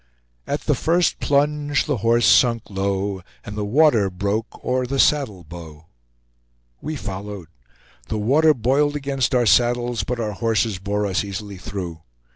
[0.47, 5.43] At the first plunge the horse sunk low, And the water broke o'er the saddle
[5.43, 5.85] bow
[6.81, 7.49] We followed;
[8.07, 12.01] the water boiled against our saddles, but our horses bore us easily through.